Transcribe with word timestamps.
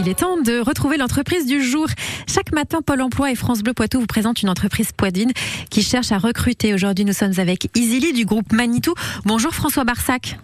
Il 0.00 0.08
est 0.08 0.20
temps 0.20 0.40
de 0.40 0.60
retrouver 0.60 0.96
l'entreprise 0.96 1.44
du 1.44 1.62
jour. 1.62 1.86
Chaque 2.26 2.52
matin, 2.52 2.80
Pôle 2.80 3.02
emploi 3.02 3.30
et 3.32 3.34
France 3.34 3.62
Bleu 3.62 3.74
Poitou 3.74 4.00
vous 4.00 4.06
présentent 4.06 4.40
une 4.40 4.48
entreprise 4.48 4.92
poitevine 4.92 5.30
qui 5.68 5.82
cherche 5.82 6.10
à 6.10 6.16
recruter. 6.16 6.72
Aujourd'hui, 6.72 7.04
nous 7.04 7.12
sommes 7.12 7.34
avec 7.36 7.68
Easily 7.76 8.14
du 8.14 8.24
groupe 8.24 8.50
Manitou. 8.50 8.94
Bonjour 9.26 9.52
François 9.52 9.84
Barsac. 9.84 10.38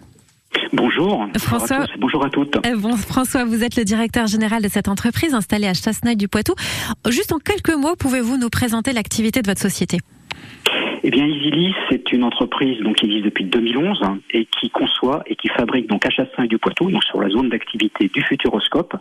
Bonjour. 0.73 1.27
François. 1.39 1.79
Bonjour 1.79 1.81
à, 1.81 1.87
tous, 1.87 1.99
bonjour 1.99 2.25
à 2.25 2.29
toutes. 2.29 2.67
Euh, 2.67 2.77
bon, 2.77 2.95
François, 2.95 3.45
vous 3.45 3.63
êtes 3.63 3.77
le 3.77 3.83
directeur 3.83 4.27
général 4.27 4.61
de 4.61 4.69
cette 4.69 4.89
entreprise 4.89 5.33
installée 5.33 5.67
à 5.67 5.73
Chasseneuil 5.73 6.17
du 6.17 6.27
Poitou. 6.27 6.53
Juste 7.09 7.31
en 7.31 7.39
quelques 7.39 7.73
mots, 7.73 7.95
pouvez-vous 7.95 8.37
nous 8.37 8.49
présenter 8.49 8.93
l'activité 8.93 9.41
de 9.41 9.47
votre 9.49 9.61
société? 9.61 9.97
Eh 11.07 11.09
bien, 11.09 11.25
EasyLy, 11.25 11.73
c'est 11.89 12.11
une 12.11 12.25
entreprise 12.25 12.81
donc, 12.81 12.97
qui 12.97 13.05
existe 13.05 13.23
depuis 13.23 13.45
2011 13.45 13.99
hein, 14.03 14.19
et 14.31 14.45
qui 14.45 14.69
conçoit 14.69 15.23
et 15.25 15.37
qui 15.37 15.47
fabrique 15.47 15.87
donc 15.87 16.05
à 16.05 16.09
Chassin 16.09 16.43
et 16.43 16.47
du 16.49 16.57
Poitou, 16.57 16.91
donc 16.91 17.01
sur 17.05 17.21
la 17.21 17.29
zone 17.29 17.47
d'activité 17.47 18.11
du 18.13 18.21
Futuroscope, 18.23 18.93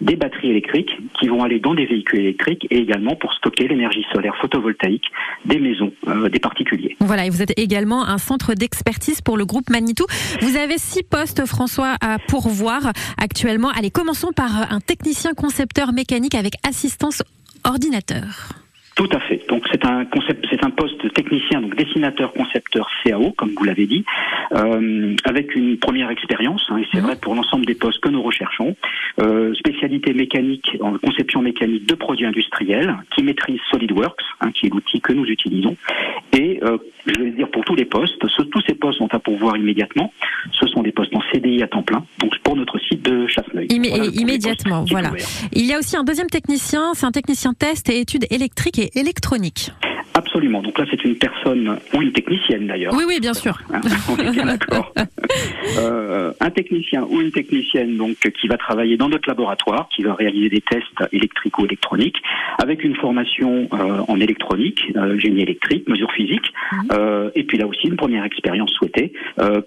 des 0.00 0.16
batteries 0.16 0.48
électriques 0.48 0.90
qui 1.20 1.28
vont 1.28 1.42
aller 1.42 1.60
dans 1.60 1.74
des 1.74 1.84
véhicules 1.84 2.20
électriques 2.20 2.66
et 2.70 2.78
également 2.78 3.14
pour 3.14 3.34
stocker 3.34 3.68
l'énergie 3.68 4.06
solaire 4.10 4.34
photovoltaïque 4.40 5.04
des 5.44 5.58
maisons, 5.58 5.92
euh, 6.08 6.30
des 6.30 6.38
particuliers. 6.38 6.96
Voilà, 7.00 7.26
et 7.26 7.28
vous 7.28 7.42
êtes 7.42 7.52
également 7.58 8.06
un 8.06 8.16
centre 8.16 8.54
d'expertise 8.54 9.20
pour 9.20 9.36
le 9.36 9.44
groupe 9.44 9.68
Manitou. 9.68 10.06
Vous 10.40 10.56
avez 10.56 10.78
six 10.78 11.02
postes, 11.02 11.44
François, 11.44 11.96
à 12.00 12.18
pourvoir 12.18 12.90
actuellement. 13.22 13.68
Allez, 13.68 13.90
commençons 13.90 14.32
par 14.34 14.72
un 14.72 14.80
technicien 14.80 15.34
concepteur 15.34 15.92
mécanique 15.92 16.34
avec 16.34 16.54
assistance 16.66 17.22
ordinateur. 17.64 18.59
Tout 18.96 19.08
à 19.12 19.20
fait. 19.20 19.40
Donc 19.48 19.66
c'est 19.70 19.84
un 19.84 20.04
concept, 20.04 20.46
c'est 20.50 20.64
un 20.64 20.70
poste 20.70 21.12
technicien, 21.14 21.60
donc 21.60 21.74
dessinateur, 21.76 22.32
concepteur 22.32 22.90
CAO, 23.02 23.32
comme 23.32 23.52
vous 23.56 23.64
l'avez 23.64 23.86
dit, 23.86 24.04
euh, 24.52 25.14
avec 25.24 25.54
une 25.54 25.78
première 25.78 26.10
expérience. 26.10 26.64
Hein, 26.68 26.78
et 26.78 26.86
c'est 26.92 26.98
mhm. 26.98 27.06
vrai 27.06 27.16
pour 27.16 27.34
l'ensemble 27.34 27.66
des 27.66 27.74
postes 27.74 28.00
que 28.00 28.08
nous 28.08 28.22
recherchons. 28.22 28.76
Euh, 29.20 29.54
spécialité 29.54 30.12
mécanique, 30.12 30.76
en 30.80 30.98
conception 30.98 31.40
mécanique 31.40 31.86
de 31.86 31.94
produits 31.94 32.26
industriels, 32.26 32.96
qui 33.14 33.22
maîtrise 33.22 33.60
SolidWorks, 33.70 34.22
hein, 34.40 34.50
qui 34.52 34.66
est 34.66 34.70
l'outil 34.70 35.00
que 35.00 35.12
nous 35.12 35.24
utilisons. 35.24 35.76
Et 36.32 36.60
euh, 36.62 36.76
je 37.06 37.22
vais 37.22 37.30
dire 37.30 37.48
pour 37.48 37.59
tous 37.70 37.76
les 37.76 37.84
postes, 37.84 38.18
tous 38.18 38.62
ces 38.66 38.74
postes 38.74 38.98
sont 38.98 39.08
à 39.12 39.20
pourvoir 39.20 39.56
immédiatement. 39.56 40.12
Ce 40.52 40.66
sont 40.66 40.82
des 40.82 40.90
postes 40.90 41.14
en 41.14 41.20
CDI 41.32 41.62
à 41.62 41.68
temps 41.68 41.84
plein, 41.84 42.04
donc 42.18 42.36
pour 42.42 42.56
notre 42.56 42.80
site 42.80 43.02
de 43.02 43.28
Chasseneuil. 43.28 43.68
immédiatement, 43.68 44.84
voilà. 44.90 45.12
Il 45.52 45.66
y 45.66 45.72
a 45.72 45.78
aussi 45.78 45.96
un 45.96 46.02
deuxième 46.02 46.26
technicien, 46.26 46.94
c'est 46.94 47.06
un 47.06 47.12
technicien 47.12 47.54
test 47.54 47.88
et 47.88 48.00
études 48.00 48.26
électriques 48.30 48.80
et 48.80 48.90
électroniques. 48.98 49.70
Absolument. 50.20 50.60
Donc 50.60 50.78
là, 50.78 50.84
c'est 50.90 51.02
une 51.04 51.16
personne 51.16 51.78
ou 51.94 52.02
une 52.02 52.12
technicienne 52.12 52.66
d'ailleurs. 52.66 52.92
Oui, 52.94 53.04
oui, 53.06 53.20
bien 53.20 53.32
sûr. 53.32 53.58
On 53.72 54.16
est 54.18 54.30
bien 54.30 54.44
d'accord. 54.54 54.92
Euh, 55.78 56.32
un 56.40 56.50
technicien 56.50 57.06
ou 57.08 57.22
une 57.22 57.30
technicienne 57.30 57.96
donc 57.96 58.16
qui 58.16 58.48
va 58.48 58.58
travailler 58.58 58.98
dans 58.98 59.08
notre 59.08 59.28
laboratoire, 59.28 59.88
qui 59.94 60.02
va 60.02 60.12
réaliser 60.14 60.50
des 60.50 60.60
tests 60.60 60.84
électriques 61.12 61.58
ou 61.58 61.64
électroniques, 61.64 62.16
avec 62.58 62.84
une 62.84 62.96
formation 62.96 63.68
euh, 63.72 64.00
en 64.08 64.20
électronique, 64.20 64.92
euh, 64.96 65.18
génie 65.18 65.40
électrique, 65.40 65.88
mesure 65.88 66.12
physique, 66.12 66.52
mhm. 66.72 67.30
et 67.34 67.44
puis 67.44 67.56
là 67.56 67.66
aussi 67.66 67.86
une 67.86 67.96
première 67.96 68.24
expérience 68.24 68.72
souhaitée. 68.72 69.12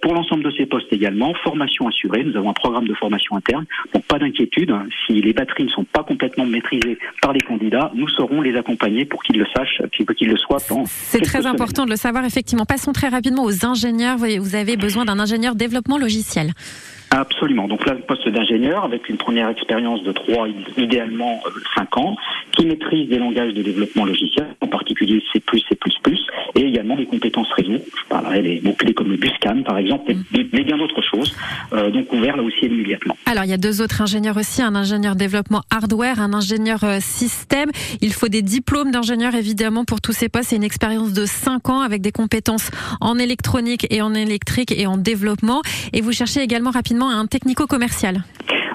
pour 0.02 0.14
l'ensemble 0.14 0.44
de 0.44 0.52
ces 0.52 0.66
postes 0.66 0.92
également, 0.92 1.34
formation 1.44 1.88
assurée. 1.88 2.24
Nous 2.24 2.38
avons 2.38 2.50
un 2.52 2.59
programme 2.64 2.88
de 2.88 2.94
formation 2.94 3.36
interne, 3.36 3.66
donc 3.94 4.04
pas 4.06 4.20
d'inquiétude. 4.20 4.72
Si 5.06 5.14
les 5.14 5.34
batteries 5.34 5.64
ne 5.64 5.70
sont 5.70 5.86
pas 5.86 6.04
complètement 6.04 6.46
maîtrisées 6.46 6.98
par 7.22 7.34
les 7.34 7.42
candidats, 7.42 7.92
nous 7.96 8.08
saurons 8.09 8.42
les 8.42 8.56
accompagner 8.56 9.06
pour 9.06 9.24
qu'ils 9.24 9.40
le 9.40 9.46
sachent, 9.56 9.81
qu'ils 9.92 10.30
le 10.30 10.38
C'est 10.88 11.22
très 11.22 11.46
important 11.46 11.86
de 11.86 11.90
le 11.90 11.96
savoir 11.96 12.26
effectivement. 12.26 12.66
Passons 12.66 12.94
très 12.94 13.10
rapidement 13.10 13.44
aux 13.44 13.66
ingénieurs. 13.66 14.18
Vous 14.18 14.56
avez 14.56 14.78
besoin 14.78 15.06
d'un 15.06 15.20
ingénieur 15.20 15.56
développement 15.56 15.98
logiciel. 15.98 16.54
Absolument. 17.12 17.68
Donc 17.68 17.86
là, 17.86 17.94
le 17.94 18.02
poste 18.02 18.28
d'ingénieur 18.28 18.84
avec 18.86 19.08
une 19.08 19.18
première 19.18 19.48
expérience 19.50 20.02
de 20.04 20.12
3, 20.12 20.48
idéalement 20.78 21.42
5 21.76 21.88
euh, 21.96 22.00
ans, 22.00 22.16
qui 22.54 22.66
maîtrise 22.66 23.08
des 23.08 23.20
langages 23.20 23.54
de 23.54 23.62
développement 23.62 24.06
logiciel, 24.06 24.48
en 24.62 24.68
particulier 24.68 25.22
C++, 25.32 25.40
C++, 25.52 25.78
et 26.56 26.62
également 26.62 26.96
des 26.96 27.06
compétences 27.06 27.52
réseau. 27.54 27.73
Je 27.73 28.09
parlerai 28.09 28.41
des 28.41 28.62
mots-clés 28.62 28.94
comme 28.94 29.09
le 29.09 29.18
Buscan, 29.18 29.64
par 29.64 29.78
exemple, 29.78 30.14
mais, 30.31 30.64
bien 30.64 30.78
d'autres 30.78 31.02
choses. 31.02 31.34
Euh, 31.74 31.90
donc 31.91 32.12
ouvert 32.14 32.38
là 32.38 32.44
aussi 32.44 32.66
immédiatement. 32.66 33.18
Alors, 33.25 33.44
il 33.44 33.50
y 33.50 33.53
a 33.53 33.58
deux 33.58 33.81
autres 33.81 34.02
ingénieurs 34.02 34.38
aussi, 34.38 34.62
un 34.62 34.75
ingénieur 34.75 35.16
développement 35.16 35.62
hardware, 35.69 36.22
un 36.22 36.34
ingénieur 36.34 36.84
euh, 36.84 37.00
système. 37.00 37.69
Il 38.02 38.14
faut 38.14 38.28
des 38.28 38.41
diplômes 38.41 38.91
d'ingénieur, 38.91 39.36
évidemment, 39.36 39.86
pour 39.86 40.02
tous 40.02 40.14
ces 40.14 40.30
postes 40.30 40.53
et 40.53 40.56
une 40.56 40.64
expérience 40.64 41.14
de 41.14 41.25
5 41.25 41.69
ans 41.69 41.81
avec 41.81 42.02
des 42.02 42.12
compétences 42.12 42.70
en 43.02 43.18
électronique 43.18 43.88
et 43.90 44.02
en 44.02 44.14
électrique 44.14 44.74
et 44.75 44.88
en 44.88 44.97
développement. 44.97 45.62
Et 45.91 46.02
vous 46.02 46.12
cherchez 46.12 46.41
également 46.41 46.72
rapidement 46.72 47.09
un 47.09 47.25
technico-commercial. 47.25 48.24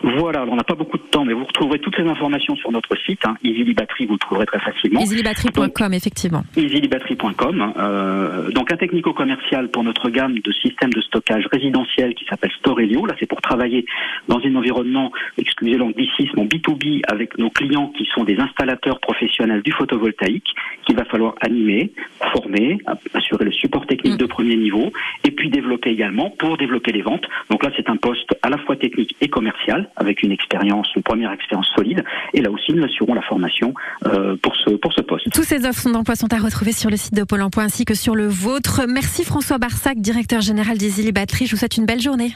Voilà, 0.02 0.44
on 0.48 0.56
n'a 0.56 0.64
pas 0.64 0.74
beaucoup 0.74 0.98
de 0.98 1.02
temps, 1.02 1.24
mais 1.24 1.32
vous 1.32 1.44
retrouverez 1.44 1.78
toutes 1.78 1.96
ces 1.96 2.06
informations 2.06 2.56
sur 2.56 2.70
notre 2.72 2.96
site, 3.04 3.20
hein, 3.24 3.36
Easily 3.42 3.74
Battery, 3.74 4.06
vous 4.06 4.14
le 4.14 4.18
trouverez 4.18 4.46
très 4.46 4.60
facilement. 4.60 5.00
EasyLyBattery.com, 5.00 5.94
effectivement. 5.94 6.42
EasyLyBattery.com. 6.56 7.72
Euh, 7.76 8.50
donc 8.50 8.72
un 8.72 8.76
technico-commercial 8.76 9.70
pour 9.70 9.84
notre 9.84 10.10
gamme 10.10 10.38
de 10.38 10.52
systèmes 10.52 10.92
de 10.92 11.00
stockage 11.00 11.46
résidentiel 11.52 12.14
qui 12.14 12.24
s'appelle 12.26 12.50
Storelio. 12.58 13.06
Là, 13.06 13.14
c'est 13.18 13.26
pour 13.26 13.40
travailler 13.40 13.84
dans 14.28 14.38
un 14.38 14.54
environnement, 14.54 15.10
excusez 15.36 15.76
l'anglicisme, 15.76 16.38
en 16.38 16.44
B2B 16.44 17.02
avec 17.08 17.36
nos 17.38 17.50
clients 17.50 17.92
qui 17.96 18.06
sont 18.14 18.24
des 18.24 18.38
installateurs 18.38 19.00
professionnels 19.00 19.62
du 19.62 19.72
photovoltaïque, 19.72 20.48
qu'il 20.86 20.96
va 20.96 21.04
falloir 21.04 21.34
animer, 21.40 21.92
former, 22.32 22.78
assurer 23.14 23.44
le 23.44 23.52
support 23.52 23.86
technique 23.86 24.14
mm. 24.14 24.18
de 24.18 24.26
premier 24.26 24.56
niveau, 24.56 24.92
et 25.24 25.30
puis 25.30 25.50
développer 25.50 25.90
également 25.90 26.30
pour 26.30 26.56
développer 26.56 26.92
les 26.92 27.02
ventes. 27.02 27.24
Donc 27.50 27.64
là, 27.64 27.70
c'est 27.76 27.88
un 27.88 27.96
poste 27.96 28.36
à 28.42 28.50
la 28.50 28.58
fois 28.58 28.76
technique 28.76 29.16
et 29.20 29.28
commercial 29.28 29.87
avec 29.96 30.22
une 30.22 30.32
expérience, 30.32 30.88
une 30.94 31.02
première 31.02 31.32
expérience 31.32 31.68
solide. 31.74 32.04
Et 32.34 32.40
là 32.40 32.50
aussi, 32.50 32.72
nous 32.72 32.84
assurons 32.84 33.14
la 33.14 33.22
formation 33.22 33.74
euh, 34.06 34.36
pour 34.42 34.54
ce 34.56 34.70
pour 34.70 34.92
ce 34.92 35.00
poste. 35.00 35.30
Tous 35.32 35.44
ces 35.44 35.64
offres 35.66 35.90
d'emploi 35.90 36.16
sont 36.16 36.32
à 36.32 36.38
retrouver 36.38 36.72
sur 36.72 36.90
le 36.90 36.96
site 36.96 37.14
de 37.14 37.24
Pôle 37.24 37.42
Emploi 37.42 37.64
ainsi 37.64 37.84
que 37.84 37.94
sur 37.94 38.14
le 38.14 38.26
vôtre. 38.26 38.82
Merci 38.88 39.24
François 39.24 39.58
Barsac, 39.58 39.98
directeur 39.98 40.40
général 40.40 40.78
des 40.78 40.98
Batteries. 41.12 41.46
Je 41.46 41.52
vous 41.52 41.56
souhaite 41.56 41.76
une 41.76 41.86
belle 41.86 42.00
journée. 42.00 42.32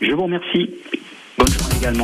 Je 0.00 0.12
vous 0.12 0.22
remercie. 0.22 0.70
Bonne 1.38 1.48
journée 1.48 1.76
également. 1.78 2.02